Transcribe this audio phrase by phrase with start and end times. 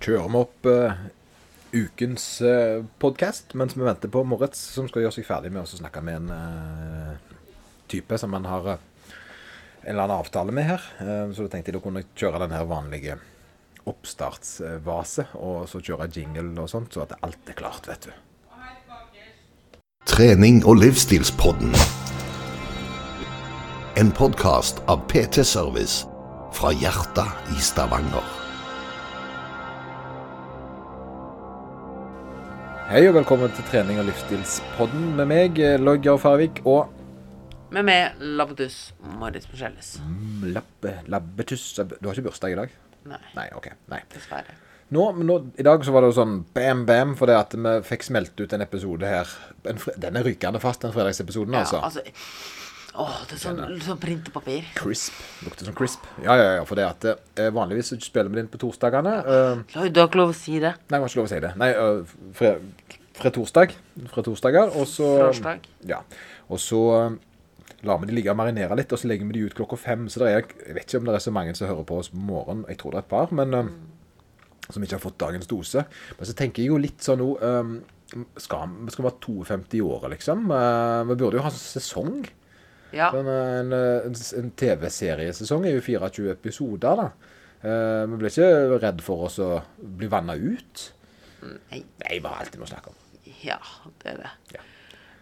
[0.00, 1.00] kjører vi opp uh,
[1.70, 5.70] ukens uh, podkast mens vi venter på Moritz, som skal gjøre seg ferdig med å
[5.70, 7.30] snakke med en uh,
[7.90, 8.86] type som han har eh,
[9.82, 10.82] en eller annen avtale med her.
[11.00, 13.18] Eh, så da tenkte jeg da kunne kjøre den her vanlige
[13.90, 18.12] oppstartsvase, og så kjøre jingle og sånt, så at alt er klart, vet du.
[20.10, 21.74] Trening og livsstilspodden.
[24.00, 26.06] En podkast av PT Service
[26.56, 28.39] fra hjertet i Stavanger.
[32.90, 36.88] Hei og velkommen til trening og livsstilspodden med meg, eh, Logger Farvik, og
[37.70, 40.00] Med meg, Labbetuss Moritz Michelles.
[40.02, 42.70] mm, Labbe, Labbetuss Du har ikke bursdag i dag?
[43.06, 43.68] Nei, Nei, OK.
[43.88, 44.00] Nei.
[44.12, 44.56] dessverre.
[44.90, 48.02] Nå, nå, I dag så var det jo sånn bam, bam, fordi at vi fikk
[48.02, 49.28] smelt ut en episode her.
[49.64, 51.78] En, den er rykende fast, den fredagsepisoden, Ja, altså.
[51.80, 52.00] altså
[52.92, 54.64] Åh, det er sånn, sånn printepapir.
[54.74, 55.12] Crisp.
[55.46, 56.00] Lukter som crisp.
[56.24, 57.04] Ja, ja, ja, for det at
[57.38, 59.12] eh, vanligvis spiller vi det inn på torsdagene.
[59.24, 60.74] eh, Du har ikke lov å si det.
[60.90, 61.52] nei, jeg har ikke lov å si det.
[61.56, 62.56] Nei, eh,
[63.22, 63.74] fra, torsdag.
[64.12, 65.68] Fra torsdager, og så Torsdag.
[65.88, 66.00] Ja.
[66.50, 67.16] Og så eh,
[67.88, 70.08] lar vi de ligge og marinere litt, og så legger vi de ut klokka fem.
[70.12, 72.20] Så er, jeg vet ikke om det er så mange som hører på oss på
[72.20, 72.66] morgenen.
[72.68, 73.72] Jeg tror det er et par, men mm.
[74.68, 75.86] som ikke har fått dagens dose.
[76.18, 77.74] Men så tenker jeg jo litt sånn nå um,
[78.40, 80.48] skal, Vi skal være 52 i året, liksom.
[80.50, 82.24] Eh, vi burde jo ha sesong.
[82.90, 83.12] Ja.
[83.14, 87.36] En, en, en, en TV-seriesesong er jo 24 episoder, da.
[87.60, 90.86] Eh, vi blir ikke redd for oss å bli vanna ut.
[91.44, 91.82] Nei.
[92.02, 92.98] Nei, bare alltid noe å snakke om.
[93.44, 93.58] Ja,
[94.02, 94.30] det er det.
[94.54, 94.62] Ja.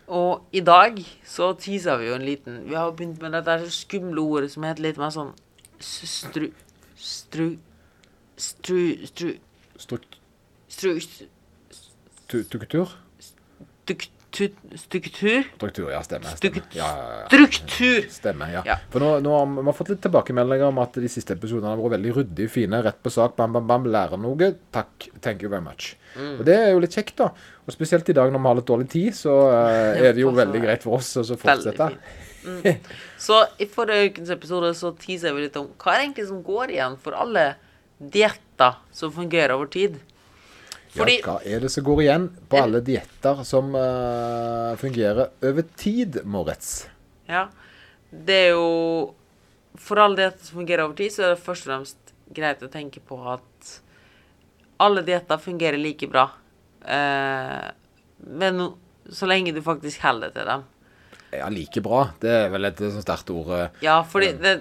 [0.09, 0.97] Og i dag
[1.29, 4.87] så teaser vi jo en liten Vi har begynt med dette skumle ordet som heter
[4.87, 5.35] litt mer sånn
[5.85, 6.49] stru...
[6.97, 7.49] Stru...
[8.39, 8.81] Stru...
[9.07, 9.35] Stru...
[10.69, 10.95] Stru...
[12.29, 12.95] tu- Struktur?
[13.21, 14.09] Struktur...
[14.31, 15.47] Struktur?
[15.57, 16.35] Struktur, ja, stemmer.
[16.37, 17.27] Stuk- Ja, ja, ja.
[17.27, 18.09] Struktur!
[18.13, 18.77] Stemmer, ja.
[18.93, 21.97] For nå, nå har vi, fått litt tilbakemeldinger om at de siste episodene har vært
[21.97, 24.51] veldig ryddige, fine, rett på sak, bam, bam, bam, lærer noe.
[24.75, 25.95] Takk, thank you very much.
[26.15, 26.35] Mm.
[26.39, 27.31] Og det er jo litt kjekt, da.
[27.67, 30.35] Og spesielt i dag når vi har litt dårlig tid, så eh, er det jo
[30.37, 31.91] veldig greit for oss å fortsette.
[32.49, 32.85] Mm.
[33.21, 36.45] Så i forrige ukens episode så teaser vi litt om hva er det egentlig som
[36.47, 37.49] går igjen for alle
[37.99, 39.99] dietter som fungerer over tid.
[40.99, 45.67] Fordi Ja, hva er det som går igjen på alle dietter som uh, fungerer over
[45.79, 46.89] tid, Moritz?
[47.29, 47.47] Ja.
[48.11, 49.15] Det er jo
[49.79, 52.71] For alle dietter som fungerer over tid, så er det først og fremst greit å
[52.73, 53.75] tenke på at
[54.83, 56.27] alle dietter fungerer like bra.
[56.83, 57.69] Uh,
[58.19, 58.61] men
[59.11, 60.65] så lenge du faktisk holder til dem.
[61.35, 62.09] Ja, like bra.
[62.21, 63.51] Det er vel et sånt sterkt ord.
[63.57, 63.81] eh.
[63.85, 64.59] Ja, fordi det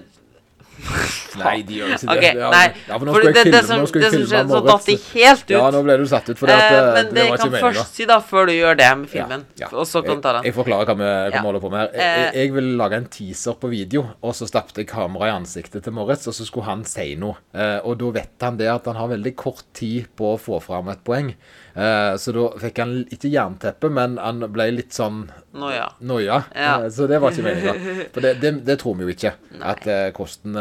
[1.44, 2.18] Nei, de gjør ikke det.
[2.18, 2.66] OK, Ja, nei.
[2.88, 4.68] Ja, for nå skal jeg det, det, som, nå skal jeg filme Moritz.
[4.68, 5.54] datt de helt ut.
[5.56, 7.34] Ja, nå ble du satt ut, for det, at, eh, men det det var jeg
[7.38, 10.16] ikke kan først si, da, før du gjør det med filmen, Ja, og så kan
[10.18, 10.44] du ta den.
[10.50, 11.42] jeg forklarer hva vi, Ja.
[11.42, 11.90] holder på med her.
[11.94, 12.40] Jeg, jeg, Eh.
[12.42, 15.94] jeg ville lage en teaser på video, og så stappet jeg kameraet i ansiktet til
[15.94, 17.36] Moritz, og så skulle han si noe.
[17.84, 20.90] Og da vet han det at han har veldig kort tid på å få fram
[20.90, 21.34] et poeng.
[21.78, 25.92] Så da fikk han ikke jernteppe, men han ble litt sånn Noia.
[26.02, 26.44] noia.
[26.56, 26.80] Ja.
[26.90, 28.08] Så det var ikke meninga.
[28.14, 29.34] For det, det, det tror vi jo ikke.
[29.62, 30.56] At eh, kosten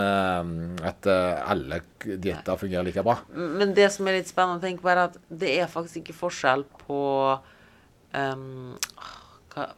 [0.87, 3.19] At eh, alle dietter fungerer like bra.
[3.33, 6.19] Men det som er litt spennende å tenke på, er at det er faktisk ikke
[6.21, 7.01] forskjell på
[8.13, 8.77] um,
[9.55, 9.69] hva,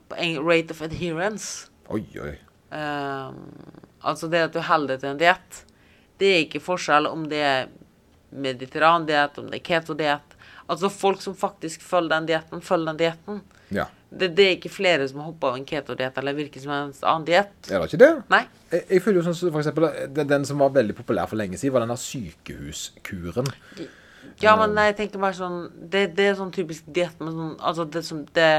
[0.43, 1.69] rate of adherence.
[1.93, 2.35] Oi, oi.
[2.69, 3.45] Um,
[4.05, 5.61] altså det at du holder deg til en diett.
[6.19, 7.71] Det er ikke forskjell om det er
[8.35, 10.35] mediterrandiett, om det er ketodiett.
[10.69, 13.41] Altså folk som faktisk følger den dietten, følger den dietten.
[13.75, 13.87] Ja.
[14.09, 17.05] Det, det er ikke flere som har hoppa av en ketodiett eller hvilken som helst
[17.05, 17.55] annen diett.
[17.69, 18.11] Er det ikke det?
[18.33, 18.43] Nei.
[18.73, 21.41] Jeg, jeg føler jo sånn som for eksempel den, den som var veldig populær for
[21.41, 23.51] lenge siden, var denne sykehuskuren.
[24.43, 25.59] Ja, men nei, jeg tenker bare sånn
[25.91, 28.51] Det, det er sånn typisk diett med sånn Altså det som det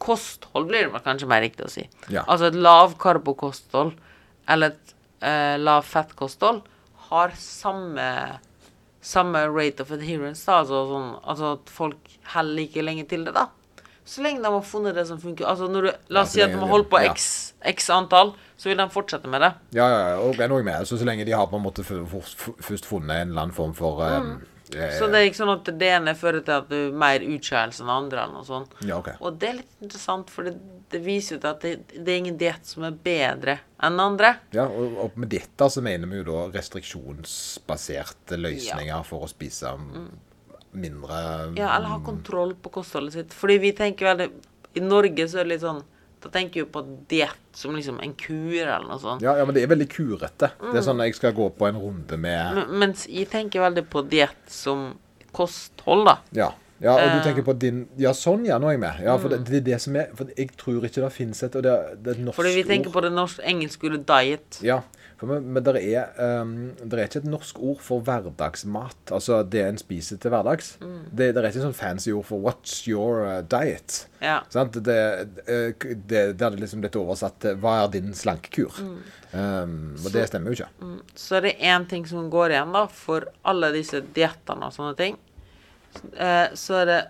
[0.00, 1.86] Kosthold blir det kanskje mer riktig å si.
[2.12, 2.26] Ja.
[2.28, 3.94] Altså et lavkarbokosthold
[4.52, 4.92] eller et
[5.24, 6.60] eh, lavfettkosthold
[7.06, 8.04] har samme
[9.06, 10.60] samme rate of adherence, da.
[10.60, 13.46] Altså, sånn, altså at folk heller like lenge til det, da.
[14.06, 15.48] Så lenge de har funnet det som funker.
[15.50, 17.10] Altså når du, La oss ja, si at de har holdt på ja.
[17.10, 19.52] x, x antall, så vil de fortsette med det.
[19.76, 20.86] Ja, ja, ja, og det er noe med.
[20.86, 24.04] Så, så lenge de har på en måte først funnet en eller annen form for
[24.06, 24.44] eh, eh, Mm.
[24.98, 27.84] Så det er ikke sånn at det ene fører til at du er mer utskeielse
[27.84, 28.72] enn andre, eller noe sånt.
[28.82, 29.12] Ja, ok.
[29.22, 30.56] Og det er litt interessant, for det,
[30.90, 34.32] det viser jo at det, det er ingen diett som er bedre enn andre.
[34.56, 39.70] Ja, og, og med dette så mener vi jo da restriksjonsbaserte løsninger for å spise
[40.76, 41.18] mindre
[41.58, 43.34] Ja, eller ha kontroll på kostholdet sitt.
[43.34, 44.30] Fordi vi tenker veldig
[44.76, 45.82] I Norge så er det litt sånn
[46.22, 49.22] Da tenker vi på diett som liksom en kur eller noe sånt.
[49.22, 50.50] ja, ja, men det er veldig kurete.
[50.58, 50.76] Det Mm.
[50.76, 53.84] er sånn at jeg skal gå på en runde med Men, mens jeg tenker veldig
[53.88, 54.98] på diett som
[55.32, 56.16] kosthold, da.
[56.32, 56.50] Ja.
[56.80, 57.22] Ja, og du Eh.
[57.24, 59.00] tenker på din Ja, sånn, ja, nå er jeg med.
[59.04, 61.56] Ja, for det, det er det som er For jeg tror ikke det finnes et
[61.56, 62.94] og det, det er et norsk Fordi vi tenker ord.
[62.98, 64.58] på det norsk, engelske ordet diet.
[64.62, 64.80] Ja,
[65.16, 66.10] for, men, men det er,
[66.42, 68.96] um, er ikke et norsk ord for hverdagsmat.
[69.10, 70.74] Altså det en spiser til hverdags.
[70.82, 70.98] Mm.
[71.16, 74.04] Det, det er ikke et sånn fancy ord for 'what's your uh, diet'.
[74.20, 74.42] Ja.
[74.52, 74.76] Sant?
[74.84, 74.96] Det,
[75.48, 78.80] eh, det, det hadde liksom blitt oversatt til 'hva er din slankekur'?
[78.82, 78.98] Mm.
[79.36, 81.00] Um, og det stemmer jo ikke.
[81.16, 84.96] Så er det én ting som går igjen da, for alle disse diettene og sånne
[84.96, 85.16] ting.
[86.12, 87.02] Eh, så er det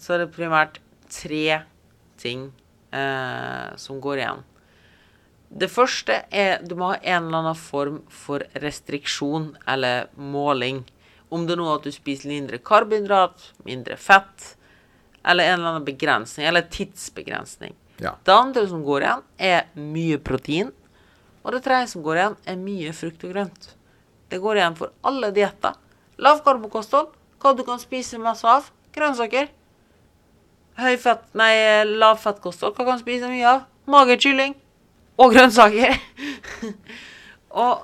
[0.00, 0.78] så er det primært
[1.12, 1.60] tre
[2.20, 2.46] ting
[2.94, 4.42] eh, som går igjen.
[5.52, 10.80] Det første er du må ha en eller annen form for restriksjon eller måling.
[11.32, 14.54] Om det nå er at du spiser mindre karbohydrat, mindre fett,
[15.24, 17.76] eller en eller annen begrensning, eller tidsbegrensning.
[18.02, 18.16] Ja.
[18.24, 20.72] Det andre som går igjen, er mye protein.
[21.42, 23.72] Og det tredje som går igjen, er mye frukt og grønt.
[24.32, 25.76] Det går igjen for alle dietter.
[26.22, 27.12] Lavkarbokosthold,
[27.42, 28.70] hva du kan spise masse av.
[28.94, 29.50] Grønnsaker.
[30.80, 31.52] Høy fett, nei,
[31.84, 33.64] lavfettkosthold, hva kan du spise mye av?
[33.90, 34.54] Mager kylling.
[35.20, 35.98] Og grønnsaker.
[37.62, 37.82] og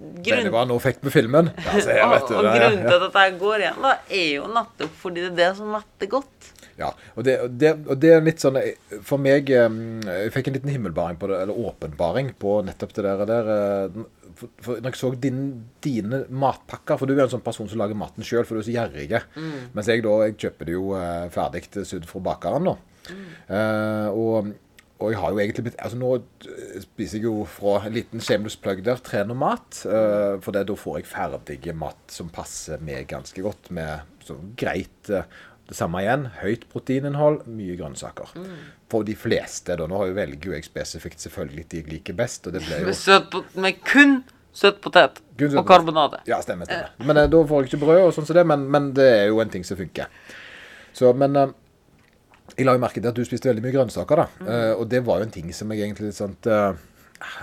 [0.00, 1.50] Veldig grunnen, var noe fikk med filmen.
[1.66, 5.26] Ja, se og, og grunnen til at dette går igjen, da, er jo nettopp fordi
[5.26, 6.50] det er det som metter godt.
[6.80, 8.56] Ja, og det, og det, og det er litt sånn
[9.04, 9.66] For meg eh,
[10.06, 13.24] Jeg fikk en liten himmelbaring på det, eller åpenbaring på nettopp det der.
[13.28, 13.98] der eh,
[14.40, 15.42] for, for når jeg så din,
[15.84, 18.68] dine matpakker For du er en sånn person som lager maten sjøl, for du er
[18.70, 19.20] så gjerrig.
[19.76, 22.78] Mens jeg da jeg kjøper det jo eh, ferdig sydd fra bakeren, da.
[23.10, 24.52] Eh, og,
[25.00, 28.22] og jeg har jo egentlig blitt Altså nå eh, spiser jeg jo fra en liten
[28.24, 29.82] shameless plug der, trener mat.
[29.88, 34.52] eh, for det, da får jeg ferdige mat som passer meg ganske godt, med sånn
[34.60, 35.22] greit uh,
[35.70, 36.26] det samme igjen.
[36.42, 38.34] Høyt proteininnhold, mye grønnsaker.
[38.92, 39.86] For de fleste, da.
[39.88, 42.82] Nå har jeg velger jo jeg spesifikt selvfølgelig de jeg liker best, og det ble
[42.82, 44.20] jo Med, søt med kun
[44.52, 46.20] søt potet Kun søt og karbonade.
[46.28, 46.68] Ja, stemmer.
[46.68, 46.92] stemmer.
[47.06, 49.26] Men uh, da får jeg ikke brød og sånn som det, men, men det er
[49.30, 50.12] jo en ting som funker.
[50.92, 51.38] Så, men
[52.56, 54.46] jeg la jo merke til at du spiste veldig mye grønnsaker, da.
[54.46, 56.72] Eh, og det var jo en ting som jeg egentlig litt sånn uh,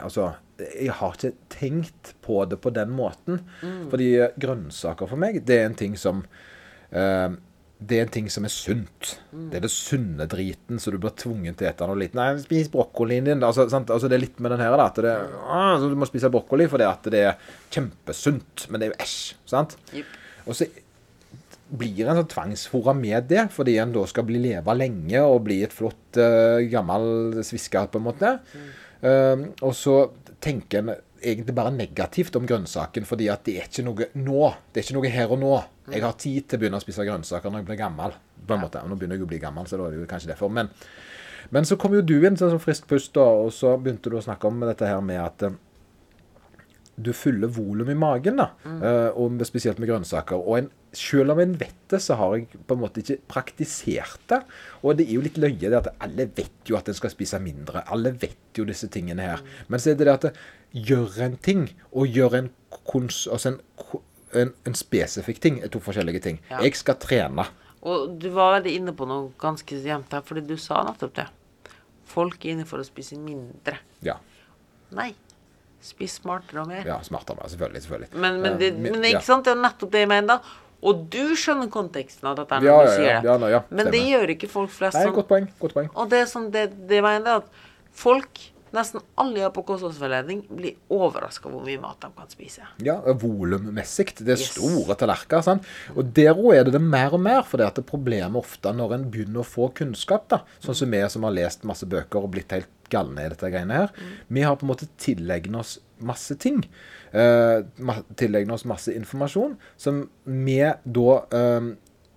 [0.02, 3.44] Altså, jeg har ikke tenkt på det på den måten.
[3.92, 7.30] Fordi eh, grønnsaker for meg, det er en ting som uh,
[7.78, 9.12] det er en ting som er sunt.
[9.30, 12.18] Det er det sunne driten, så du blir tvunget til å spise er liten.
[12.18, 13.46] Nei, spis brokkolien din.
[13.46, 15.14] Altså, altså, det er litt med den her, da, at det,
[15.46, 18.66] ah, du må spise brokkoli fordi at det er kjempesunt.
[18.72, 19.20] Men det er jo æsj.
[19.54, 19.78] sant?
[19.94, 20.18] Yep.
[20.48, 20.66] Og så
[21.68, 25.62] blir en sånn tvangsfora med det, fordi en da skal bli leve lenge og bli
[25.66, 28.38] et flott, uh, gammel svisker, på en måte.
[29.02, 30.00] Um, og så
[30.44, 34.54] tenker en egentlig bare negativt om grønnsaken, fordi at det er ikke noe nå.
[34.72, 35.54] Det er ikke noe her og nå.
[35.92, 38.18] Jeg har tid til å begynne å spise grønnsaker når jeg blir gammel.
[38.48, 38.80] på en måte.
[38.80, 40.52] Og nå begynner jeg å bli gammel, så da er det jo kanskje derfor.
[40.54, 40.70] Men,
[41.52, 44.16] men så kom jo du inn sånn som frisk pust, da, og så begynte du
[44.20, 45.58] å snakke om dette her med at eh,
[46.96, 48.80] du fyller volum i magen, da, mm.
[49.20, 50.40] og spesielt med grønnsaker.
[50.40, 54.20] Og en, selv om en vet det, så har jeg på en måte ikke praktisert
[54.32, 54.40] det.
[54.84, 57.40] Og det er jo litt løye det at alle vet jo at en skal spise
[57.44, 57.84] mindre.
[57.92, 59.44] Alle vet jo disse tingene her.
[59.68, 60.34] Men så er det det at det,
[60.78, 61.62] gjør en ting,
[61.96, 62.50] og gjør en,
[62.90, 63.60] kons, altså en,
[64.36, 66.42] en, en spesifikk ting, er to forskjellige ting.
[66.52, 66.60] Ja.
[66.66, 67.46] Jeg skal trene.
[67.88, 71.28] Og du var veldig inne på noe ganske jevnt her, fordi du sa nettopp det.
[72.08, 73.80] Folk er inne for å spise mindre.
[74.06, 74.18] Ja,
[74.96, 75.12] Nei.
[75.84, 76.86] Spis smartere og mer.
[76.88, 77.46] ja smartere.
[77.52, 77.82] Selvfølgelig.
[77.86, 78.20] selvfølgelig.
[78.24, 80.40] Men, men, det, Eh, mi- men ikke sant, det er nettopp det jeg mener.
[80.84, 83.24] Og du skjønner konteksten av dette når Ja, du sier det.
[83.26, 84.94] ja, ja, men det gjør ikke folk flest.
[84.96, 85.16] Nei, sånn.
[85.16, 85.48] godt poeng.
[85.60, 85.90] Godt poeng.
[85.96, 87.46] Og det er sånn det, det mener, at
[87.98, 88.40] folk,
[88.76, 92.62] nesten alle jeg på kostholdsveiledning, blir overraska hvor mye mat de kan spise.
[92.84, 94.14] Ja, volummessig.
[94.20, 94.52] Det er Yes.
[94.54, 95.42] store tallerkener.
[95.44, 95.64] sant?
[95.96, 97.42] Og der òg er det det mer og mer.
[97.44, 101.02] For det at problemet ofte når en begynner å få kunnskap, da, sånn som vi
[101.10, 103.90] som har lest masse bøker og blitt helt galne i dette greiene her,
[104.30, 106.64] vi har på en måte tilegnet oss masse ting.
[107.14, 107.64] Uh,
[108.20, 111.70] tilegner oss masse informasjon som vi da eh,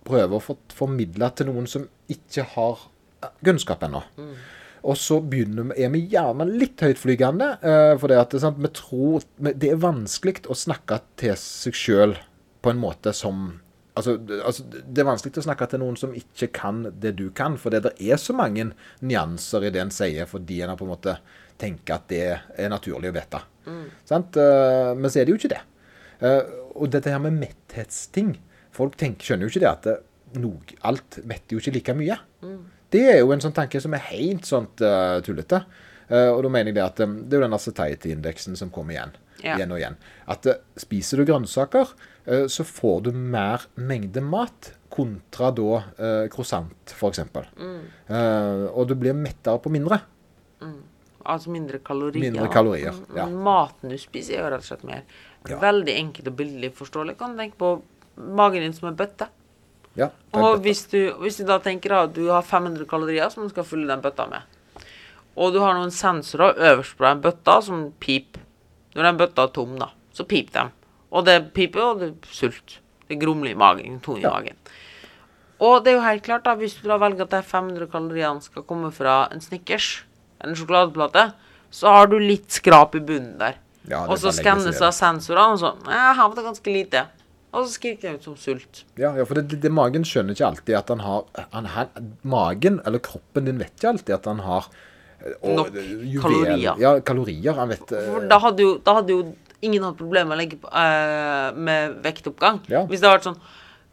[0.07, 2.83] prøver å få formidla til noen som ikke har
[3.23, 4.03] eh, kunnskap ennå.
[4.81, 7.51] Og så begynner vi, er vi gjerne litt høytflygende.
[7.63, 12.17] Uh, for det at sant, vi tror Det er vanskelig å snakke til seg sjøl
[12.65, 13.61] på en måte som
[13.95, 17.59] altså, altså, Det er vanskelig å snakke til noen som ikke kan det du kan.
[17.61, 18.71] For det er så mange
[19.05, 21.19] nyanser i det en sier, fordi en har på en måte
[21.61, 23.45] tenker at det er naturlig å vite.
[24.09, 24.39] Sant?
[24.41, 25.63] Eh, men så er det jo ikke det.
[26.21, 28.37] Eh, og dette her med metthetsting
[28.71, 29.95] Folk tenker, skjønner jo ikke det at det,
[30.39, 32.17] noe, alt metter jo ikke like mye.
[32.91, 35.59] Det er jo en sånn tanke som er helt sånt uh, tullete.
[36.11, 38.97] Uh, og da mener jeg det at um, det er jo den satiety-indeksen som kommer
[38.97, 39.13] igjen.
[39.41, 39.55] Ja.
[39.55, 39.99] Igjen og igjen.
[40.31, 41.93] At uh, spiser du grønnsaker,
[42.27, 45.85] eh, så får du mer mengde mat kontra da
[46.33, 47.21] croissant, f.eks.
[47.31, 47.85] Mm.
[48.75, 50.01] og du blir mettere på mindre.
[51.31, 52.25] Altså mindre kalorier.
[52.27, 53.27] Mindre kalorier, ja.
[53.31, 55.03] Maten du spiser, er jo rett og slett mer.
[55.49, 55.59] Ja.
[55.63, 57.17] Veldig enkelt og billig forståelig.
[57.21, 57.71] Kan du tenke på
[58.41, 59.29] magen din som en bøtte.
[59.97, 60.63] Ja, er Og bøtte.
[60.67, 63.87] hvis du, hvis du da tenker at du har 500 kalorier som du skal fylle
[63.91, 64.43] den bøtta med,
[65.37, 68.41] og du har noen sensorer øverst på den bøtta som piper
[68.95, 70.71] Når den bøtta er tom, da, så piper de.
[71.15, 72.81] Og det piper, og det er sult.
[73.07, 74.01] Det er grumler i magen.
[74.03, 74.31] Tung i Ja.
[74.35, 74.57] magen.
[75.61, 78.43] Og det er jo helt klart, da, hvis du da velger at de 500 kaloriene
[78.43, 80.03] skal komme fra en Snickers,
[80.45, 81.31] en sjokoladeplate,
[81.71, 83.59] så har du litt skrap i bunnen der.
[83.91, 87.07] Ja, og så skannes av sensorene, og så Jeg her var det ganske lite.
[87.51, 88.85] Og så skriker jeg ut som sult.
[89.01, 92.79] Ja, ja, for det, det, magen skjønner ikke alltid at han har han, han, Magen,
[92.87, 96.79] eller kroppen din, vet ikke alltid at han har eh, og, Nok juvel- kalorier.
[96.79, 97.57] Ja, kalorier.
[97.59, 99.25] Han vet eh, For da hadde jo, da hadde jo
[99.67, 102.63] ingen hatt problemer med eh, med vektoppgang.
[102.71, 102.85] Ja.
[102.87, 103.41] Hvis det hadde vært sånn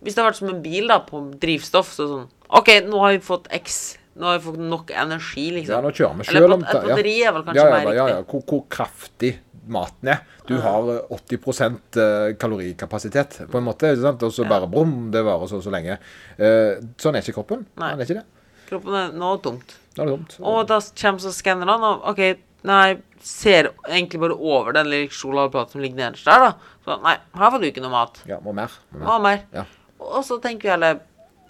[0.05, 2.27] Hvis det hadde vært som en bil da, på drivstoff, så sånn
[2.61, 3.97] OK, nå har vi fått X.
[4.17, 5.75] Nå har jeg fått nok energi, liksom.
[5.75, 6.55] Ja, nå kjører vi selv det.
[6.55, 8.15] om et batteri er vel kanskje ja, ja, mer ja, riktig.
[8.15, 8.23] ja.
[8.31, 9.31] Hvor, hvor kraftig
[9.67, 10.23] maten er.
[10.47, 13.91] Du har eh, 80 eh, kalorikapasitet, på en måte.
[13.93, 14.15] ikke?
[14.25, 15.99] Og så bare brum, det varer så og så lenge.
[16.37, 17.65] Eh, sånn er ikke kroppen.
[17.79, 17.91] Nei.
[17.93, 18.61] Den er ikke det.
[18.67, 19.77] Kroppen er nå tomt.
[19.95, 20.37] Nå er det dumt.
[20.43, 22.23] Og da kommer så skannerne, og OK,
[22.67, 22.87] nei,
[23.23, 26.73] ser egentlig bare over den lille sjokoladeplaten som ligger nederst der, da.
[26.85, 28.23] Så nei, her får du ikke noe mat.
[28.29, 28.73] Ja, må mer.
[28.91, 29.07] Må mer.
[29.07, 29.45] Må mer?
[29.55, 29.67] Ja.
[30.07, 30.89] Og så tenker vi alle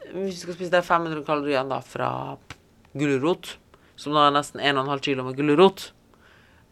[0.08, 2.10] Hvis vi skal spise de 500 kaloriene da fra
[3.00, 3.56] gulrot,
[3.98, 5.92] som da er nesten 1,5 kilo med gulrot,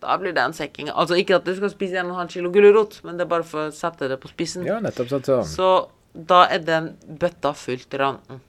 [0.04, 0.92] da blir det en sekking.
[0.94, 3.76] Altså ikke at du skal spise 1,5 kilo gulrot, men det er bare for å
[3.76, 4.66] sette det på spissen.
[4.68, 5.10] Ja, nettopp.
[5.14, 5.48] sånn.
[5.50, 5.70] Så,
[6.14, 8.44] da er den bøtta fullt til randen.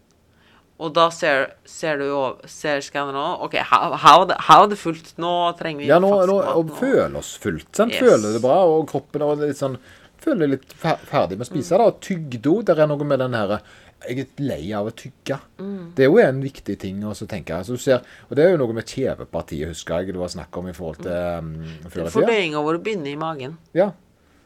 [0.76, 5.14] Og da ser, ser du jo Ser skanneren OK, her, var det, fullt.
[5.22, 7.70] Nå trenger vi ja, nå, nå og føler føle oss fullt.
[7.76, 7.94] sant?
[7.94, 8.02] Yes.
[8.04, 9.78] Føle det bra, og kroppen er litt sånn
[10.26, 11.76] Føle litt fer ferdig med å spise.
[11.78, 12.58] da, og Tygdo.
[12.66, 13.60] Der er noe med den her
[14.06, 15.38] Jeg er lei av å tygge.
[15.58, 15.92] Mm.
[15.96, 17.56] Det er jo en viktig ting å tenke.
[17.56, 20.68] Altså, ser, og det er jo noe med kjevepartiet, husker jeg det var snakk om
[20.70, 21.54] i forhold til um,
[21.88, 22.12] før i tida.
[22.18, 23.56] Fordøyinga vår begynner i magen.
[23.76, 23.90] Ja.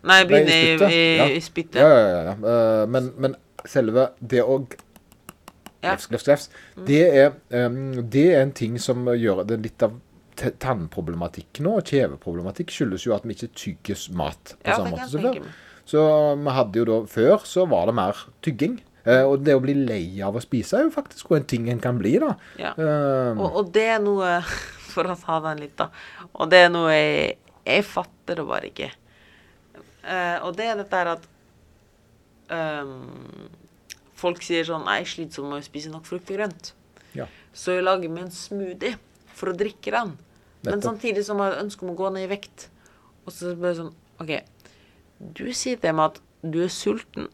[0.06, 1.00] Nei, begynner i,
[1.36, 1.80] i, spyttet.
[1.82, 2.20] Ja, ja, ja.
[2.30, 2.36] ja.
[2.52, 3.36] Eh, men, men
[3.68, 4.62] selve det å
[5.80, 5.96] Ja.
[5.96, 6.84] lefs, lefs, mm.
[6.86, 7.34] Det, er,
[7.66, 9.98] um, det er en ting som gjør det litt av
[10.60, 11.74] tannproblematikk nå.
[11.84, 15.42] Kjeveproblematikk skyldes jo at vi ikke tygger mat på Ja, samme måte som før.
[15.90, 16.02] Så
[16.38, 18.78] vi hadde jo da Før så var det mer tygging.
[19.04, 21.80] Eh, og det å bli lei av å spise er jo faktisk en ting en
[21.80, 22.34] kan bli, da.
[22.60, 22.72] Ja.
[22.76, 24.40] Uh, Og, og det er noe
[24.90, 25.86] For å ta den litt, da.
[26.34, 28.88] Og det er noe jeg, jeg fatter det bare ikke.
[30.02, 31.28] Uh, og det er dette her at
[32.50, 33.50] um,
[34.20, 36.72] Folk sier sånn Nei, jeg sliter med å spise nok frukt og grønt.
[37.14, 37.28] ja.
[37.56, 38.94] Så jeg lager meg en smoothie
[39.34, 40.12] for å drikke den.
[40.66, 42.68] Men samtidig som jeg har ønske om å gå ned i vekt.
[43.24, 44.30] Og så blir det sånn OK,
[45.34, 47.26] du sier til meg at du er sulten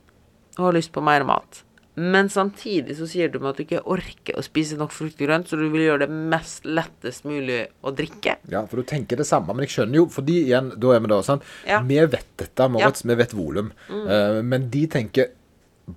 [0.56, 1.62] og har lyst på mer mat.
[1.96, 5.30] Men samtidig så sier du meg at du ikke orker å spise nok frukt og
[5.30, 8.36] grønt, så du vil gjøre det mest lettest mulig å drikke.
[8.52, 9.54] Ja, for du tenker det samme.
[9.56, 11.80] Men jeg skjønner jo, fordi igjen, da er vi da, sånn Ja.
[11.80, 11.88] Mm.
[11.88, 13.04] Vi vet dette, Moritz.
[13.06, 13.72] Vi vet volum.
[13.88, 15.32] Eh, men de tenker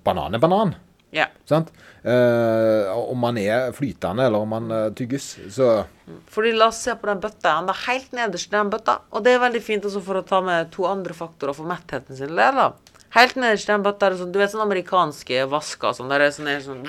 [0.06, 0.72] banan er banan.
[1.10, 1.26] Ja.
[1.44, 1.72] Sant?
[2.00, 5.34] Uh, om man er flytende, eller om man uh, tygges.
[5.52, 5.66] Så
[6.30, 7.56] Fordi la oss se på den bøtta.
[7.58, 9.00] Han er helt nederst i den bøtta.
[9.10, 12.16] Og det er veldig fint også for å ta med to andre faktorer for mettheten
[12.16, 12.32] sin.
[12.38, 12.70] del, da.
[13.16, 16.20] Helt nederst i den bøtta er det sånn, du vet sånn amerikanske vasker sånn, der
[16.28, 16.84] er sånn, der, sånn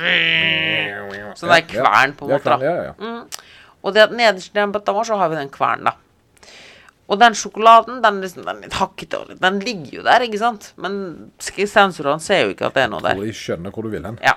[1.40, 2.44] Sånn der kvern, på en måte.
[2.62, 2.94] da.
[3.00, 3.24] Mm.
[3.82, 5.96] Og det at nederst i den bøtta vår, så har vi den kvernen, da.
[7.12, 9.18] Og den sjokoladen, den, liksom, den er litt hakkete.
[9.20, 10.74] og litt- Den ligger jo der, ikke sant?
[10.78, 13.16] Men sensorene ser jo ikke at det er noe der.
[13.16, 14.20] De skjønner hvor du vil hen.
[14.24, 14.36] Ja.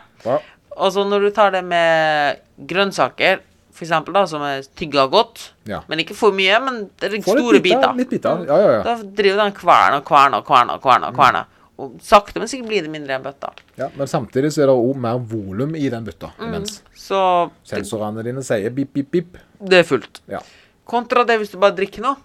[0.77, 5.51] Og så når du tar det med grønnsaker, for eksempel, da, som er tygga godt,
[5.67, 5.83] Ja.
[5.89, 8.45] men ikke for mye, men det er store biter, biter.
[8.47, 8.83] Ja, ja, ja.
[8.83, 11.13] Da driver den kverna og kverna og kverna kverna.
[11.13, 11.45] Kverna.
[11.77, 13.49] Og sakte, men sikkert blir det mindre enn bøtta.
[13.77, 13.89] ja.
[13.99, 16.31] Men samtidig så er det òg mer volum i den bøtta.
[16.39, 16.63] Mm.
[16.95, 19.39] Så sensorene dine sier bip, bip, bip.
[19.61, 20.21] det er fullt.
[20.31, 20.39] Ja.
[20.87, 22.17] Kontra det hvis du bare drikker noe.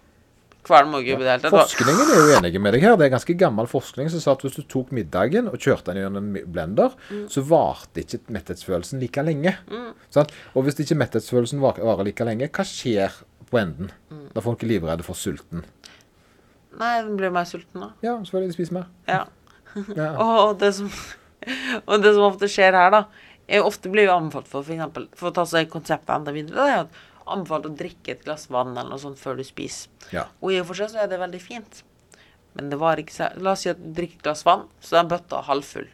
[0.70, 2.96] Jobbe det hele Forskningen er jo enig med deg her.
[3.00, 6.04] Det er ganske gammel forskning som sa at hvis du tok middagen og kjørte den
[6.04, 7.24] gjennom en blender, Mm.
[7.32, 9.56] så varte ikke metthetsfølelsen like lenge.
[10.12, 10.30] Sant?
[10.54, 13.10] Og hvis ikke metthetsfølelsen var- varer like lenge, hva skjer
[13.50, 13.90] på enden?
[14.12, 14.30] Mm.
[14.36, 15.64] får folk er livredde for sulten.
[16.78, 17.90] Nei, den blir mer sulten da.
[18.04, 18.86] Ja, så vil de spise mer.
[19.08, 19.26] Ja.
[19.96, 20.14] Ja.
[20.50, 20.90] Og det som,
[21.86, 23.04] og det som ofte skjer her, da
[23.50, 26.56] jeg Ofte blir jo anbefalt for for eksempel, For å ta seg konseptet enda videre,
[26.58, 29.90] det er jo anbefalt å drikke et glass vann eller noe sånt før du spiser.
[30.14, 30.28] Ja.
[30.42, 31.84] Og i og for seg så er det veldig fint.
[32.58, 34.96] Men det var ikke så La oss si at du drikker et glass vann, så
[34.98, 35.88] er den bøtta halvfull.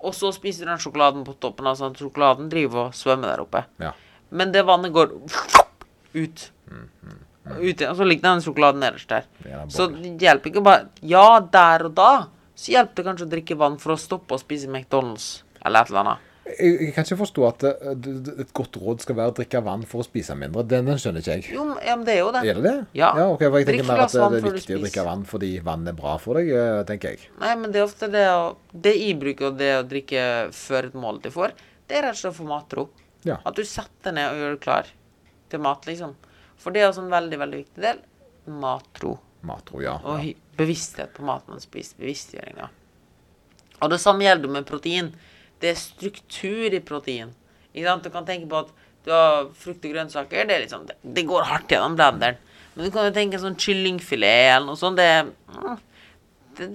[0.00, 1.68] Og så spiser du den sjokoladen på toppen.
[1.68, 3.64] Altså at sjokoladen driver og svømmer der oppe.
[3.82, 3.92] ja.
[4.30, 5.10] Men det vannet går
[6.14, 6.42] ut.
[7.50, 9.24] Ut igjen, og så ligger den sjokoladen nederst der.
[9.44, 12.10] Er Så det hjelper ikke bare Ja, der og da
[12.60, 15.30] så hjelper det kanskje å drikke vann for å stoppe å spise McDonald's
[15.64, 16.26] eller et eller annet.
[16.50, 19.60] Jeg, jeg kan ikke forstå at det, det, et godt råd skal være å drikke
[19.64, 20.64] vann for å spise mindre.
[20.66, 21.44] Den, den skjønner ikke jeg.
[21.54, 22.42] Jo, ja, men det er jo det.
[22.50, 22.74] Er det det?
[22.98, 23.10] Ja.
[23.26, 25.24] ok, for jeg Drikk tenker mer at glass det, det er viktig å drikke vann
[25.30, 27.30] fordi vann er bra for deg, eh, tenker jeg.
[27.40, 30.24] Nei, men det er ofte det å Det jeg bruker, og det å drikke
[30.56, 31.56] før et måltid får,
[31.88, 32.86] det er rett og slett å få matro.
[33.28, 33.40] Ja.
[33.46, 34.92] At du setter ned og gjør deg klar
[35.50, 36.16] til mat, liksom.
[36.60, 38.04] For det er også en veldig, veldig viktig del.
[38.60, 39.16] Matro.
[39.46, 39.96] Matro, ja.
[40.04, 40.34] Og ja.
[40.60, 41.96] Bevissthet på maten man spiser.
[42.00, 42.68] Bevisstgjøringa.
[43.80, 45.10] Og det samme gjelder med protein.
[45.60, 47.32] Det er struktur i protein.
[47.72, 48.72] Du kan tenke på at
[49.04, 50.48] du har frukt og grønnsaker.
[50.48, 52.40] Det, liksom, det, går hardt gjennom blenderen.
[52.74, 55.00] Men du kan jo tenke sånn kyllingfilet eller noe sånt.
[55.00, 55.76] Det,
[56.58, 56.68] det,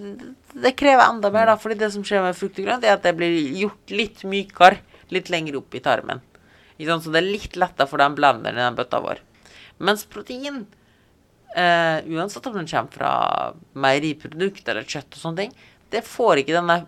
[0.53, 1.57] det, krever enda mer, da.
[1.61, 4.81] Fordi det som skjer med frukt og grønt, er at det blir gjort litt mykere
[5.13, 6.23] litt lenger opp i tarmen.
[6.75, 9.21] Så det er litt lettere for den blenderen i den bøtta vår.
[9.85, 10.65] Mens protein
[11.55, 13.13] eh, uansett om den kommer fra
[13.85, 15.55] meieriprodukt eller kjøtt og sånne ting,
[15.93, 16.81] det får ikke denne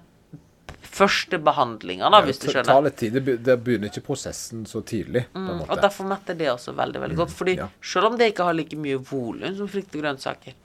[0.98, 3.18] første behandlinga, da, hvis du Det tar litt tid.
[3.44, 7.34] Det begynner ikke prosessen så tidlig, Mm, og derfor metter det også veldig veldig godt.
[7.36, 7.68] Fordi ja.
[7.82, 10.56] selv om det ikke har like mye volum som frukt og grønnsaker,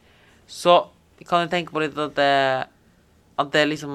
[0.48, 0.78] så
[1.28, 2.66] kan du tenke på litt at det,
[3.38, 3.92] at det liksom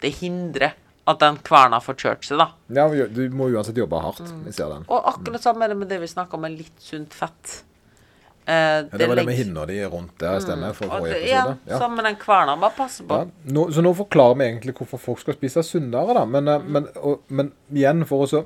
[0.00, 0.72] Det hindrer
[1.10, 2.50] at den kverna får kjørt seg, da.
[2.68, 4.20] Ja, du må uansett jobbe hardt.
[4.20, 4.44] Mm.
[4.46, 4.84] Jeg ser den.
[4.88, 7.64] Og akkurat samme er det med det vi snakka om, med litt sunt fett.
[8.46, 10.90] Eh, Ja, det var det med hinna di rundt der, stemmer, For Mm.
[10.98, 11.56] Forrige det- episode.
[11.66, 12.56] Ja, sammen med den kverna.
[12.60, 13.14] Bare passe på.
[13.14, 16.24] Ja, nå, så nå forklarer vi egentlig hvorfor folk skal spise sunnere, da.
[16.24, 16.64] Men, mm.
[16.72, 18.44] men, og, men igjen, for å så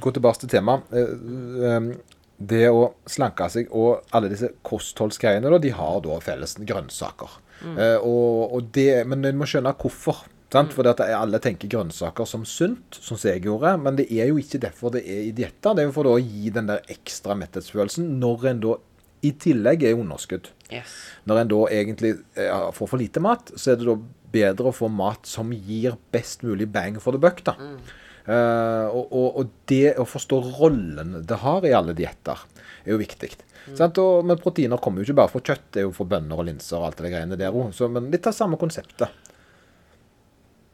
[0.00, 1.96] gå tilbake til temaet eh, eh,
[2.36, 7.30] Det å slanke seg og alle disse kostholdsgreiene, da, de har da felles grønnsaker.
[7.78, 10.24] Eh, og, og det, men en må skjønne hvorfor.
[10.52, 10.72] Sant?
[10.72, 13.72] Fordi at alle tenker grønnsaker som sunt, som jeg gjorde.
[13.80, 15.74] Men det er jo ikke derfor det er i dietter.
[15.74, 18.74] Det er jo for å gi den der ekstra metthetsfølelsen når en da
[19.24, 20.50] i tillegg er underskudd.
[20.72, 20.94] Yes.
[21.28, 23.98] Når en da egentlig eh, får for lite mat, så er det da
[24.34, 27.44] bedre å få mat som gir best mulig bang for the buck.
[27.46, 27.56] da.
[28.24, 32.46] Eh, og, og, og det å forstå rollen det har i alle dietter,
[32.84, 33.34] er jo viktig.
[33.72, 33.98] Sant?
[34.00, 36.48] Og, men proteiner kommer jo ikke bare fra kjøtt, det er jo fra bønner og
[36.48, 37.72] linser og alt det greiene der òg.
[37.92, 39.32] Men litt av samme konseptet.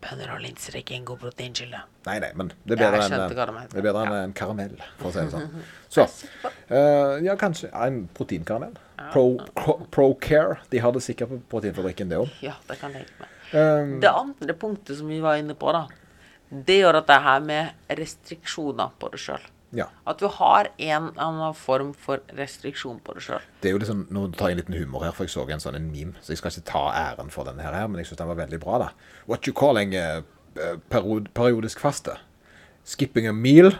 [0.00, 1.80] Bønner og linser er ikke en god proteinkilde.
[2.06, 5.24] Nei, nei, men det er bedre enn er bedre enn en karamell, for å si
[5.26, 5.66] det sånn.
[5.92, 8.78] Så uh, ja, kanskje en proteinkaramell.
[9.12, 9.24] Pro,
[9.92, 10.08] Pro,
[10.70, 12.32] De har det sikkert på Proteinfabrikken, det òg.
[12.44, 13.36] Ja, det kan jeg tenke meg.
[13.52, 15.86] Um, Det andre punktet som vi var inne på, da,
[16.50, 19.44] det gjør at det her med restriksjoner på det sjøl.
[19.76, 19.86] Ja.
[20.08, 23.44] At du har en eller annen form for restriksjon på det sjøl.
[23.62, 25.62] Det er jo liksom, Nå tar jeg en liten humor her, for jeg så en
[25.62, 26.18] sånn en meme.
[26.24, 28.60] Så jeg skal ikke ta æren for denne her, men jeg syns den var veldig
[28.62, 28.80] bra.
[28.82, 28.88] da.
[29.30, 30.22] What you calling uh,
[30.90, 32.16] period, periodisk faste?
[32.84, 33.70] Skipping a meal?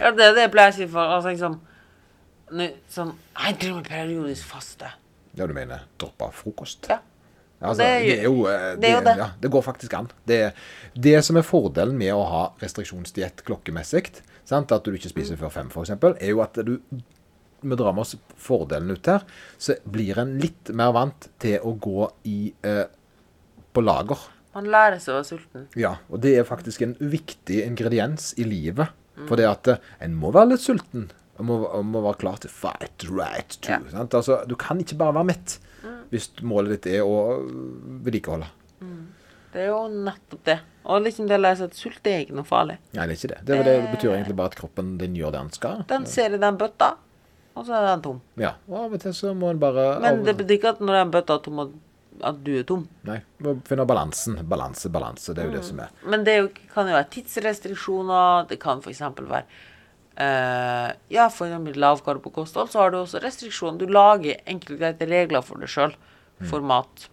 [0.00, 1.60] Ja, det er det jeg pleier å si for altså, liksom,
[2.90, 4.90] sånn Jeg driver med periodisk faste.
[5.38, 6.90] Ja, du mener droppe frokost?
[6.90, 6.98] Ja.
[7.62, 9.16] Altså, det det, er jo- eh, det er jo det.
[9.18, 10.08] Ja, det går faktisk an.
[10.26, 10.52] Det,
[10.94, 14.10] det som er fordelen med å ha restriksjonsdiett klokkemessig,
[14.44, 14.72] sant?
[14.72, 16.78] at du ikke spiser før fem f.eks., er jo at du
[17.62, 19.22] vi drar med oss fordelen ut her,
[19.58, 22.84] så blir en litt mer vant til å gå i, eh,
[23.72, 24.18] på lager.
[24.54, 25.68] Man lærer seg å være sulten.
[25.78, 28.88] Ja, og det er faktisk en viktig ingrediens i livet.
[29.28, 31.06] For det at eh, en må være litt sulten.
[31.42, 33.74] Må, må være klar til fight right too.
[33.74, 33.80] Ja.
[33.94, 34.14] Sant?
[34.18, 35.58] Altså, du kan ikke bare være mett
[36.12, 37.16] hvis målet ditt er å
[38.04, 38.46] vedlikeholde.
[39.52, 40.58] Det er jo nettopp det.
[40.88, 42.78] Og liksom det å lære seg at sult er ikke noe farlig.
[42.96, 43.40] Nei, det er ikke det.
[43.48, 45.82] Det, det betyr egentlig bare at kroppen din gjør det den skal.
[45.90, 46.90] Den ser i den bøtta,
[47.56, 48.20] og så er den tom.
[48.40, 50.98] Ja, og av og til så må en bare Men det betyr ikke at når
[51.02, 51.80] den bøtta er tom, at-
[52.44, 52.84] du er tom.
[53.08, 54.36] Nei, må finne balansen.
[54.46, 55.32] Balanse, balanse.
[55.34, 55.88] Det er jo det som er.
[56.06, 58.46] Men det er jo, kan jo være tidsrestriksjoner.
[58.50, 59.00] Det kan f.eks.
[59.00, 59.44] være
[60.16, 63.78] eh, Ja, eksempel lavkarbokosthold, så har du også restriksjoner.
[63.78, 65.94] Du lager enkelt og greit regler for deg sjøl
[66.48, 67.08] for mat.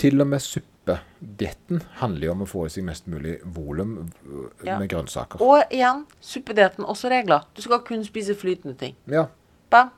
[0.00, 4.48] Til og med suppedietten handler jo om å få i seg mest mulig volum øh,
[4.66, 4.78] Ja.
[4.78, 5.40] med grønnsaker.
[5.44, 7.44] Og igjen, suppedietten også regler.
[7.54, 8.96] Du skal kun spise flytende ting.
[9.06, 9.26] Ja.
[9.70, 9.90] Bam.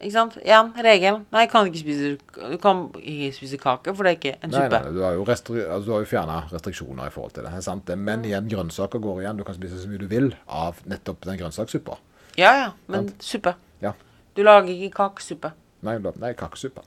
[0.00, 0.36] Ikke sant?
[0.48, 1.26] Ja, regelen.
[1.34, 4.62] Nei, kan ikke spise Du kan ikke spise kake, for det er ikke en Nei,
[4.64, 4.80] suppe.
[4.80, 7.52] nei, du har jo, restri altså, har jo fjerna restriksjoner i forhold til det.
[7.58, 7.92] er sant?
[8.00, 9.40] Men igjen, grønnsaker går igjen.
[9.40, 11.98] Du kan spise så mye du vil av nettopp den grønnsakssuppa.
[12.40, 13.54] Ja, ja, men suppe.
[13.84, 13.92] Ja.
[14.36, 15.52] Du lager ikke kakesuppe.
[15.84, 16.86] Nei, nei kakesuppe.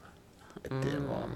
[0.64, 1.28] Det, var,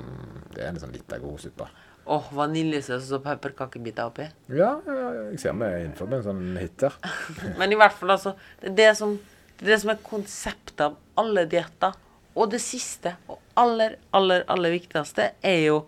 [0.56, 1.68] det er en sånn lita god suppe.
[2.08, 4.30] Åh, vaniljesaus og pepperkakebiter oppi.
[4.56, 6.96] Ja, jeg ser vi er innenfor en sånn hit der.
[7.60, 9.18] Men i hvert fall, altså Det er det som,
[9.58, 11.96] det er, det som er konseptet av alle dietter.
[12.38, 15.82] Og det siste, og aller, aller, aller viktigste, er jo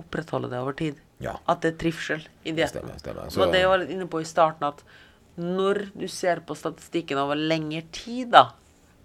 [0.00, 0.98] opprettholde det over tid.
[1.22, 1.36] Ja.
[1.46, 2.82] At det er trivsel i dietten.
[2.82, 3.30] Stemmer, stemmer.
[3.30, 4.82] Så det jeg var litt inne på i starten, at
[5.38, 8.48] når du ser på statistikken over lengre tid da,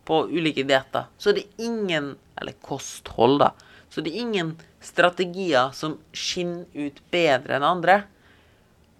[0.07, 3.47] på ulike dietter, så er det ingen Eller kosthold, da.
[3.89, 7.95] Så det er ingen strategier som skinner ut bedre enn andre.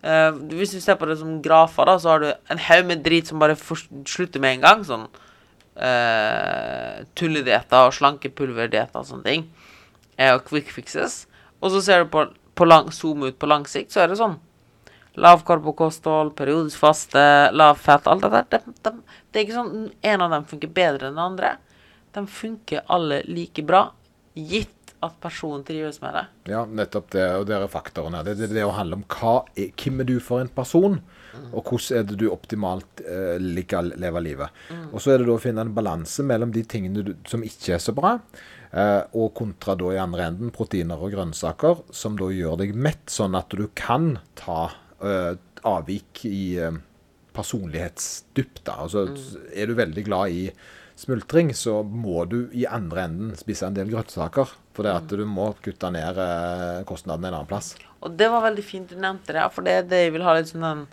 [0.01, 3.03] Uh, hvis du ser på det som grafer, da, så har du en haug med
[3.05, 4.81] drit som bare slutter med en gang.
[4.89, 5.05] Sånn
[5.77, 9.47] uh, tulledietter og slankepulverdietter og sånne ting.
[10.17, 11.25] Eh, og quick fixes.
[11.61, 12.25] Og så ser du på,
[12.57, 14.37] på lang, zoom ut på lang sikt, så er det sånn.
[15.17, 17.21] Lavkarbokosthold, periodisk faste,
[17.53, 18.49] lav fett, alt det der.
[18.51, 21.55] Det, de, det er ikke sånn en av dem funker bedre enn den andre.
[22.13, 23.87] De funker alle like bra,
[24.37, 24.73] gitt
[25.05, 26.23] at personen trives med det.
[26.53, 27.25] Ja, nettopp det.
[27.37, 28.23] Og det er faktorene.
[28.25, 30.99] Det, det, det å handle om hva hvem er du for en person,
[31.51, 34.61] og hvordan er det du optimalt eh, liker å leve livet.
[34.89, 37.75] Og så er det da å finne en balanse mellom de tingene du, som ikke
[37.77, 38.15] er så bra,
[38.71, 43.05] eh, og kontra da i andre enden proteiner og grønnsaker, som da gjør deg mett,
[43.13, 44.63] sånn at du kan ta
[44.97, 45.35] eh,
[45.67, 46.81] avvik i eh,
[47.37, 48.65] personlighetsdypt.
[48.73, 49.53] Altså, mm.
[49.53, 50.43] Er du veldig glad i
[50.97, 54.53] smultring, så må du i andre enden spise en del grønnsaker.
[54.77, 57.73] For det at du må kutte ned eh, kostnadene en annen plass.
[58.05, 60.35] Og det var veldig fint du nevnte det, for det er det jeg vil ha
[60.37, 60.85] litt sånn den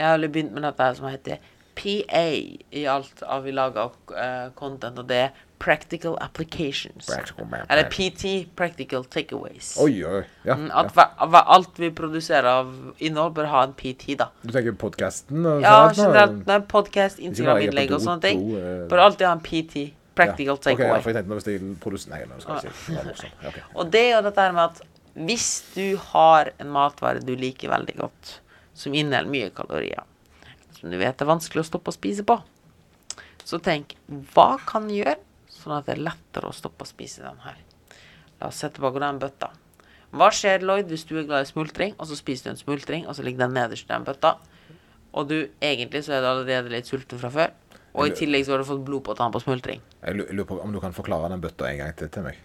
[0.00, 1.42] Jeg har begynt med dette her som heter
[1.78, 7.06] PA i alt av vi lager uh, content, og det er Practical Applications.
[7.06, 9.74] Practical ma- Eller PT, Practical Takeaways.
[9.78, 10.22] Oi, oi.
[10.48, 10.78] Ja, Mm, ja.
[10.80, 14.30] At hver, hver, alt vi produserer av innhold, bør ha en PT, da.
[14.42, 15.44] Du tenker podkasten?
[15.60, 18.40] Ja, generelt Podkast, podcast, Instagram-innlegg og sånne ting.
[18.56, 21.02] eh, Bør alltid ha en PT, Practical ja, Takeaway.
[21.02, 22.92] tenkte nå hvis jeg produserer Nei, nå skal jeg si
[23.44, 23.64] det.
[23.76, 24.80] Og det er jo dette her med at
[25.14, 28.40] hvis du har en matvare du liker veldig godt,
[28.74, 30.02] som inneholder mye kalorier,
[30.80, 32.40] som du vet er vanskelig å stoppe å spise på,
[33.44, 33.94] så tenk
[34.34, 35.16] hva kan du gjøre
[35.60, 37.58] sånn at det er lettere å stoppe å spise den her?
[38.40, 39.50] La oss sette tilbake den bøtta.
[40.10, 43.06] Hva skjer, Lloyd, hvis du er glad i smultring, og så spiser du en smultring,
[43.06, 44.36] og så ligger den nederst i den bøtta,
[45.10, 47.52] og du egentlig så er du allerede litt sulten fra før,
[47.94, 49.82] og i tillegg så har du fått blod på tann på smultring.
[50.02, 52.38] Jeg lurer på om du kan forklare den bøtta en gang til til meg.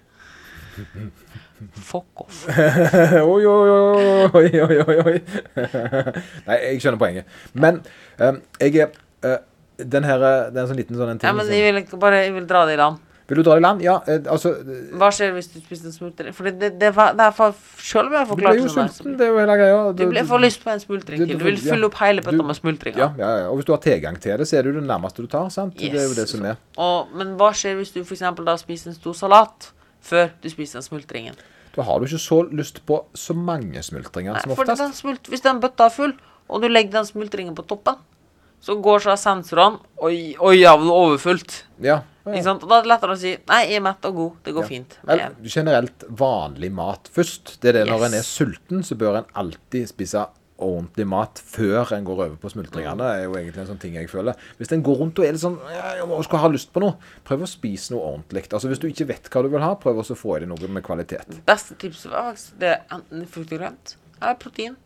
[1.89, 2.45] Fuck off.
[3.31, 3.69] oi, oi,
[4.33, 5.17] oi, oi, oi, oi.
[6.47, 7.37] Nei, jeg skjønner poenget.
[7.53, 7.79] Men
[8.19, 9.37] um, jeg er eh,
[9.77, 11.99] den her Det er en sånn liten sånn en ting Ja, men jeg vil ikke
[11.99, 13.01] bare jeg vil dra det i land.
[13.27, 13.81] Vil du dra det i land?
[13.81, 16.33] Ja, eh, altså eh, Hva skjer hvis du spiser en smultring?
[16.37, 18.59] For det, det, det, var- det er for, selv om jeg har Du blir forklart
[18.59, 19.79] jo det sulten, det er jo hele greia.
[19.97, 21.33] du blir får lyst på en smultring du- til.
[21.33, 21.71] du Du vil ja.
[21.73, 22.99] fylle opp hele bøtta med smultringer.
[23.01, 23.47] Ja, ja, ja.
[23.49, 25.49] Og hvis du har tilgang til det, så er det jo det nærmeste du tar.
[25.49, 25.73] sant?
[25.75, 26.55] Det er jo det som er.
[26.77, 28.19] Og, men hva skjer hvis du f.eks.
[28.45, 29.71] da spiser en stor salat
[30.05, 31.33] før du spiser den smultringen?
[31.75, 35.27] Da har du ikke så lyst på så mange smultringer Nei, som for den smult,
[35.33, 36.13] hvis den bøtta er full,
[36.47, 37.97] og du legger den smultringen på toppen,
[38.65, 41.63] så går så sensorene Oi, oi, ja, er overfullt.
[41.85, 41.99] Ja.
[42.25, 42.63] Ikke sant?
[42.65, 44.31] Og da er det lettere å si Nei, jeg er mett og god.
[44.43, 44.67] Det går Ja.
[44.67, 44.97] fint.
[45.05, 47.59] Men generelt vanlig mat først.
[47.61, 48.07] Det er det Når Yes.
[48.07, 50.25] en er sulten, så bør en alltid spise
[50.57, 52.97] ordentlig mat før en går over på smultringene.
[52.97, 54.33] Det er jo egentlig en sånn ting jeg føler.
[54.57, 56.79] Hvis en går rundt og er litt sånn ja, jeg må- skal ha lyst på
[56.79, 58.47] noe, prøv å spise noe ordentlig.
[58.49, 60.67] Altså Hvis du ikke vet hva du vil ha, prøv å få i deg noe
[60.69, 61.27] med kvalitet.
[61.45, 64.77] Beste tipset var faktisk det er enten frukt og grønt eller protein.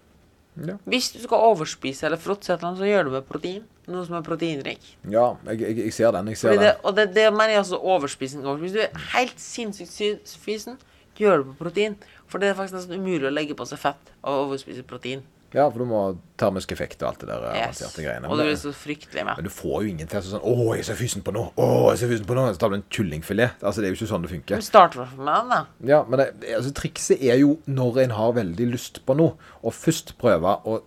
[0.57, 3.63] Ja, Hvis du skal overspise eller fråtse et eller annet, så gjør du med protein.
[3.89, 4.81] Noe som er proteinrik.
[5.09, 6.27] ja jeg, jeg, jeg ser den.
[6.27, 6.81] jeg ser Fordi det, den.
[6.83, 8.43] og det, det mener jeg altså overspising.
[8.59, 10.77] Hvis du er helt sinnssykt fysen,
[11.17, 11.95] gjør det på protein.
[12.27, 15.23] For det er faktisk nesten umulig å legge på seg fett og overspise protein.
[15.55, 16.09] Ja, for du må ha
[16.39, 17.81] termisk effekt og alt det der Yes.
[17.95, 18.29] greiene.
[18.29, 19.39] Og du er så fryktelig med.
[19.39, 21.53] Men du får jo ingen til sånn 'Å, jeg ser fysen på nå'.
[21.57, 22.53] Å, jeg ser fysen på nå.
[22.53, 23.51] Så tar du en kyllingfilet.
[23.63, 24.61] Altså, det er jo ikke sånn det funker.
[24.61, 25.65] Start med den, da.
[25.83, 29.33] Ja, men det, altså, trikset er jo når en har veldig lyst på noe,
[29.63, 30.81] og først prøve å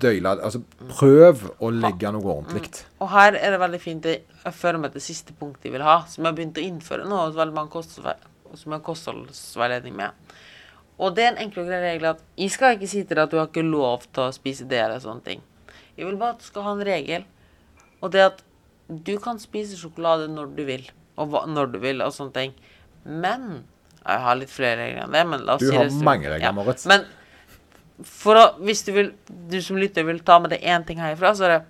[0.00, 2.84] døyle Altså, prøv å legge noe ordentlig.
[3.00, 6.04] Og her er det veldig fint Jeg fører meg til siste punktet jeg vil ha,
[6.08, 8.04] som jeg har begynt å innføre nå, hos veldig mange som
[8.72, 10.10] jeg har kostholdsveiledning med.
[11.02, 13.24] Og det er en enkel og grei regel at jeg skal ikke si til deg
[13.24, 15.40] at du har ikke lov til å spise det eller sånne ting.
[15.96, 17.24] Jeg vil bare at du skal ha en regel,
[18.00, 18.42] og det at
[18.88, 20.84] du kan spise sjokolade når du vil,
[21.18, 22.54] og hva, når du vil, og sånne ting.
[23.04, 23.64] Men
[24.02, 26.54] Jeg har litt flere regler enn det, men la oss Du si har mange regler,
[26.56, 26.88] Moritz.
[26.90, 27.04] Men
[28.02, 29.12] for å, hvis du vil,
[29.50, 31.60] du som lytter vil ta med deg én ting herifra, så er det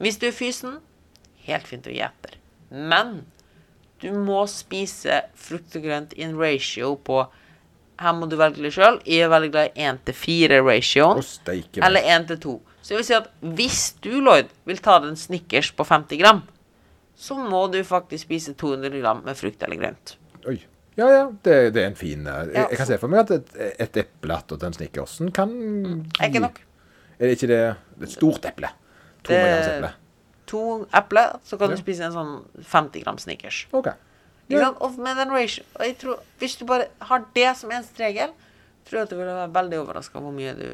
[0.00, 0.78] Hvis du er fysen,
[1.44, 2.38] helt fint å gi etter.
[2.72, 3.26] Men
[4.00, 7.20] du må spise frukt og grønt i en ratio på
[8.00, 9.00] Her må du velge litt sjøl.
[9.06, 11.18] Jeg er veldig glad i 1 til 4-ratioen.
[11.20, 11.84] Å, steike meg.
[11.86, 12.54] Eller 1 til 2.
[12.82, 13.28] Så jeg vil si at
[13.60, 16.40] hvis du, Lloyd, vil ta den en Snickers på 50 gram,
[17.14, 20.16] så må du faktisk spise 200 gram med frukt eller grønt.
[20.48, 20.56] Oi.
[20.98, 23.22] Ja, ja, det, det er en fin eh, jeg, Ja, jeg kan se for meg
[23.22, 26.26] at et, et eple attåt den snickersen kan gi.
[26.26, 26.58] ikke nok.
[27.16, 27.60] Er det ikke det
[28.02, 28.68] et stort eple?
[29.24, 29.92] To Det- eple.
[30.52, 31.76] To eple, så kan Ja.
[31.78, 33.62] du spise en sånn 50 gram Snickers.
[33.72, 33.88] OK.
[34.50, 34.72] Ja.
[34.98, 38.30] med den ratio jeg tror, Hvis du bare har det som eneste regel,
[38.84, 40.66] tror jeg at du vil være veldig overraska hvor mye du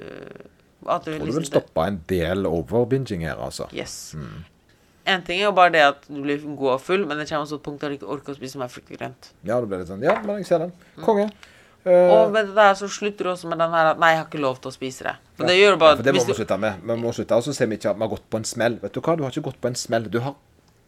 [0.89, 3.67] At du Og du liksom vil stoppe en del overbinging her, altså.
[3.75, 4.15] Yes.
[5.07, 7.47] En ting er jo bare det at du blir god og full, men det kommer
[7.47, 9.31] også et punkt der du ikke orker å spise mer frukt og grønt.
[9.45, 10.73] Ja, det blir litt sånn Ja, men jeg ser den.
[10.97, 11.05] Mm.
[11.05, 11.31] Konge.
[11.89, 14.19] Eh, Og med det der så slutter du også med den her at Nei, jeg
[14.23, 15.15] har ikke lov til å spise det.
[15.39, 16.83] For det gjør bare Ja, for det må vi slutte med.
[16.83, 18.79] Vi må slutte, og så ser vi ikke at vi har gått på en smell.
[18.83, 20.09] Vet du hva, du har ikke gått på en smell.
[20.13, 20.35] Du har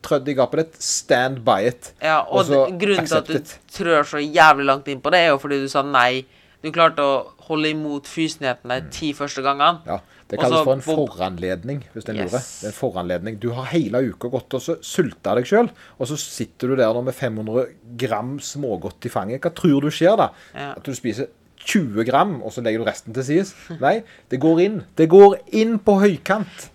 [0.03, 0.83] trødd i gapet ditt.
[0.83, 1.93] Stand by it.
[2.03, 2.47] Ja, og
[2.81, 3.59] grunnen til at du it.
[3.73, 6.25] trør så jævlig langt inn på det, er jo fordi du sa nei.
[6.61, 7.13] Du klarte å
[7.49, 9.81] holde imot fysenheten de ti første gangene.
[9.81, 9.87] Mm.
[9.89, 12.31] Ja, Det kalles Også, for en foranledning, hvis er Yes.
[12.31, 12.43] lurer.
[12.61, 13.41] Det er en foranledning.
[13.41, 17.03] Du har hele uka gått og så sulta deg sjøl, og så sitter du der
[17.03, 19.41] med 500 gram smågodt i fanget.
[19.41, 20.29] Hva tror du skjer da?
[20.55, 20.71] Ja.
[20.77, 21.27] At du spiser
[21.65, 23.55] 20 gram, og så legger du resten til sides?
[23.83, 24.01] Nei,
[24.33, 24.79] det går inn.
[24.99, 26.71] Det går inn på høykant.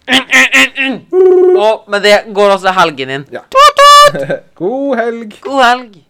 [1.12, 3.30] Oh, men det går også helgen inn.
[3.34, 3.46] Ja.
[4.62, 5.40] God helg.
[5.46, 6.05] God helg.